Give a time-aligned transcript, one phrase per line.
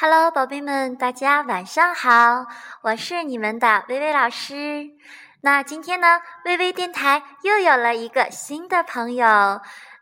[0.00, 2.46] Hello，宝贝们，大家晚上好，
[2.82, 4.90] 我是你们的微微老师。
[5.40, 9.26] 那今天呢，微微电台又有了一个新的朋友，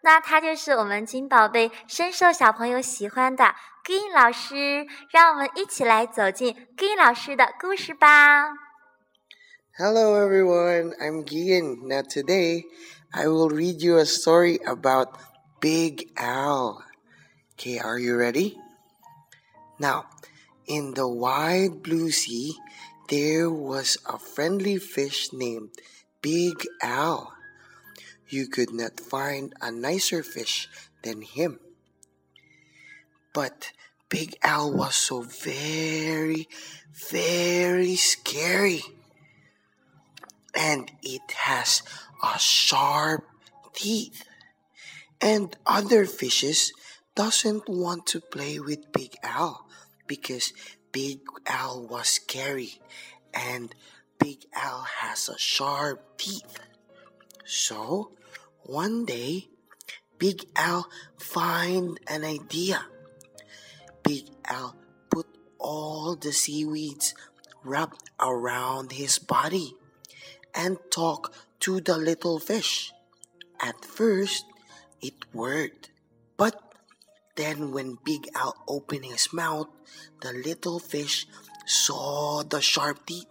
[0.03, 3.55] 那他就是我们金宝贝深受小朋友喜欢的
[3.87, 4.87] Gin 老师。
[5.11, 8.51] 让我们一起来走进 Gin 老师的故事吧。
[9.79, 11.89] Hello everyone, I'm Gian.
[11.89, 12.65] Now today
[13.13, 15.15] I will read you a story about
[15.59, 16.83] Big Al.
[17.57, 18.66] Okay, are you ready?
[19.79, 20.07] Now,
[20.67, 22.57] in the wide blue sea,
[23.09, 25.71] there was a friendly fish named
[26.23, 27.33] Big Al.
[28.29, 30.69] You could not find a nicer fish
[31.03, 31.61] than him.
[33.33, 33.71] But
[34.09, 36.49] Big Al was so very,
[37.11, 38.83] very scary.
[40.55, 41.83] And it has
[42.25, 43.25] a sharp
[43.75, 44.25] teeth.
[45.21, 46.73] And other fishes
[47.17, 49.67] doesn't want to play with Big Al
[50.07, 50.53] because
[50.93, 52.79] Big Al was scary
[53.33, 53.75] and
[54.19, 56.61] Big Al has a sharp teeth.
[57.47, 58.13] So,
[58.63, 59.49] one day,
[60.19, 62.85] Big Al find an idea.
[64.03, 64.77] Big Al
[65.11, 65.27] put
[65.59, 67.15] all the seaweeds
[67.65, 69.75] wrapped around his body
[70.55, 72.93] and talk to the little fish.
[73.59, 74.45] At first,
[75.01, 75.91] it worked,
[76.37, 76.66] but
[77.37, 79.69] then, when Big Al opened his mouth,
[80.21, 81.27] the little fish
[81.67, 83.27] saw the sharp teeth.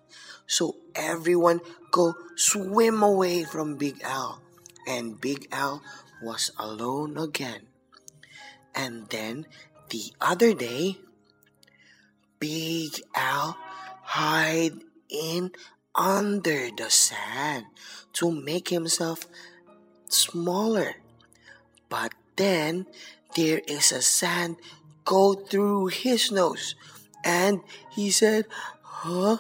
[0.48, 1.62] So everyone
[1.92, 4.42] go swim away from Big Al.
[4.88, 5.82] And Big Al
[6.22, 7.68] was alone again.
[8.76, 9.48] And then
[9.90, 10.98] the other day,
[12.40, 13.58] Big Al
[14.04, 15.52] hide in
[15.96, 17.66] under the sand
[18.14, 19.26] to make himself
[20.10, 20.96] smaller.
[21.90, 22.86] But then
[23.36, 24.58] there is a sand
[25.04, 26.76] go through his nose.
[27.24, 28.46] And he said,
[28.82, 29.38] huh,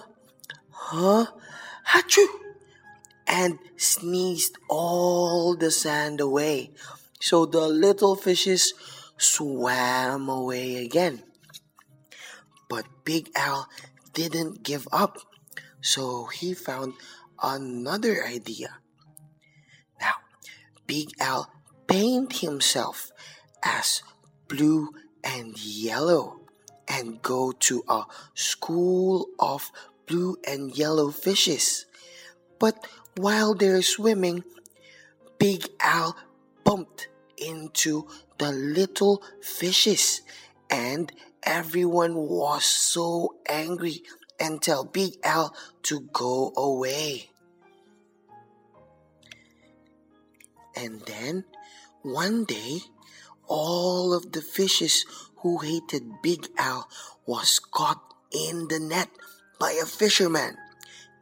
[0.69, 1.25] huh,
[1.87, 2.27] achoo,
[3.27, 6.71] and sneezed all the sand away.
[7.19, 8.73] So the little fishes
[9.17, 11.23] swam away again.
[12.69, 13.67] But Big Al
[14.13, 15.17] didn't give up,
[15.81, 16.93] so he found
[17.41, 18.77] another idea.
[19.99, 20.15] Now,
[20.87, 21.49] Big Al
[21.87, 23.11] painted himself
[23.65, 24.03] as
[24.47, 24.93] blue
[25.23, 26.39] and yellow
[26.87, 28.03] and go to a
[28.35, 29.71] school of
[30.05, 31.85] blue and yellow fishes.
[32.59, 32.87] But
[33.17, 34.43] while they're swimming,
[35.39, 36.15] Big Al
[36.63, 40.21] bumped into the little fishes
[40.69, 41.11] and
[41.43, 44.03] everyone was so angry
[44.39, 47.29] and tell Big Al to go away.
[50.75, 51.45] And then
[52.01, 52.79] one day
[53.47, 55.05] all of the fishes
[55.37, 56.87] who hated Big Al
[57.25, 58.01] was caught
[58.31, 59.09] in the net
[59.59, 60.57] by a fisherman.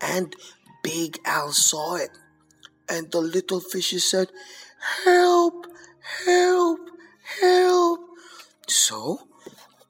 [0.02, 0.36] And
[0.84, 2.12] Big Al saw it.
[2.90, 4.30] And the little fishes said,
[5.06, 5.68] Help!
[6.26, 6.80] Help!
[7.42, 8.00] Help!
[8.68, 9.28] So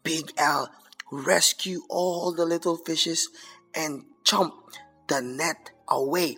[0.03, 0.69] Big Al
[1.11, 3.29] rescued all the little fishes
[3.73, 6.37] and jumped the net away.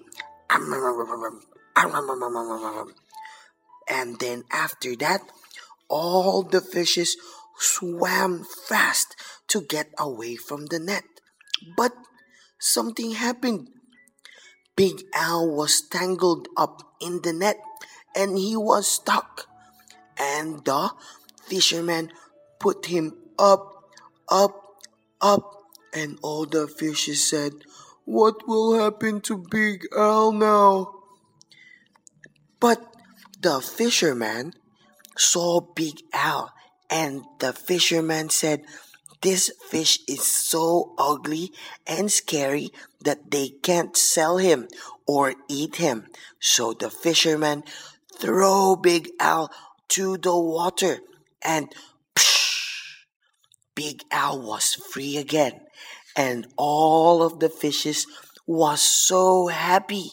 [3.88, 5.22] And then after that,
[5.90, 7.18] all the fishes
[7.58, 9.16] swam fast
[9.48, 11.04] to get away from the net.
[11.78, 11.94] But
[12.60, 13.70] something happened.
[14.76, 17.60] Big Al was tangled up in the net
[18.16, 19.48] and he was stuck.
[20.18, 20.92] And the
[21.48, 22.12] fisherman
[22.60, 23.92] put him up,
[24.30, 24.84] up,
[25.22, 25.52] up,
[25.94, 27.54] and all the fishes said,
[28.04, 30.92] What will happen to Big Al now?
[32.60, 32.96] But
[33.42, 34.54] the fisherman
[35.18, 36.52] saw Big Al,
[36.90, 38.64] and the fisherman said,
[39.22, 41.52] This fish is so ugly
[41.88, 42.70] and scary
[43.04, 44.68] that they can't sell him
[45.08, 46.08] or eat him.
[46.40, 47.64] So the fisherman
[48.20, 49.52] threw Big Al
[49.90, 51.00] to the water,
[51.44, 51.74] and
[52.16, 53.06] psh,
[53.76, 55.62] Big Al was free again,
[56.16, 58.08] and all of the fishes
[58.48, 60.12] was so happy,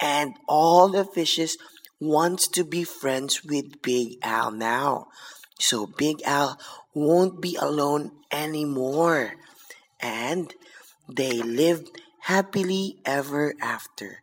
[0.00, 1.58] and all the fishes
[2.02, 5.06] wants to be friends with Big Al now.
[5.58, 6.58] So Big Al
[6.94, 9.38] won't be alone anymore.
[10.00, 10.52] And
[11.08, 11.94] they lived
[12.26, 14.22] happily ever after.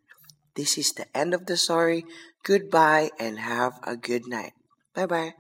[0.55, 2.03] This is the end of the story.
[2.43, 4.51] Goodbye and have a good night.
[4.93, 5.38] Bye bye.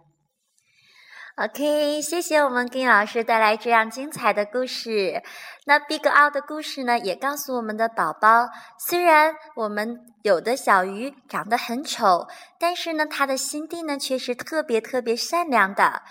[1.41, 5.23] OK，谢谢我们金老师带来这样精彩的故事。
[5.63, 12.27] 那 Big Out 的故事呢，也告诉我们的宝宝，虽然我们有的小鱼长得很丑，
[12.59, 16.01] 但是呢，它的心地呢却是特别特别善良的。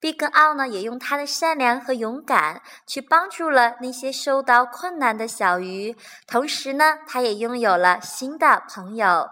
[0.00, 5.94] 毕根奥呢，也用他的善良和勇敢去帮助了那些受到困难的小鱼，
[6.26, 9.28] 同时呢，他也拥有了新的朋友。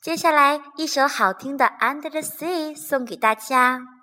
[0.00, 3.97] 接下来一首好听的《Under the Sea》送给大家。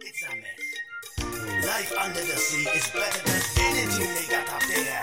[0.00, 1.66] It's a mess.
[1.66, 5.02] Life under the sea is better than anything they got up there.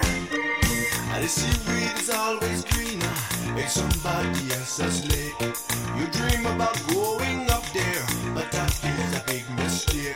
[1.13, 3.15] And the seaweed is always greener
[3.61, 5.39] in somebody else's lake.
[5.97, 10.15] You dream about going up there, but that is a big mistake.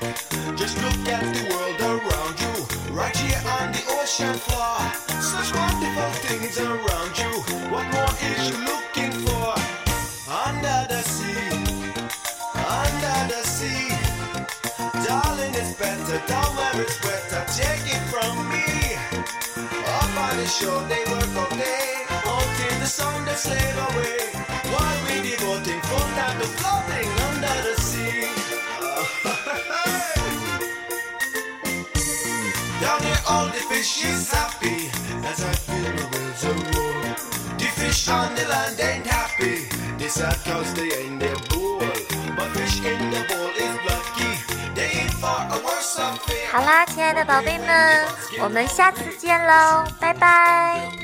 [0.58, 4.80] Just look at the world around you, right here on the ocean floor.
[5.22, 6.89] Such wonderful things around
[20.36, 22.06] The shore, they work all day.
[22.72, 24.20] In the sun, they slave away.
[24.72, 28.30] While we devoting full time to floating under the sea.
[32.82, 34.92] Down here, all the fish is happy
[35.26, 36.44] as I feel the wheels
[36.76, 37.02] war.
[37.58, 39.68] The fish on the land ain't happy.
[39.98, 41.80] They sad cause they ain't their bowl.
[42.38, 43.79] But fish in the bowl is
[46.52, 48.06] 好啦，亲爱的宝贝们，
[48.42, 50.99] 我们下次见喽，拜拜。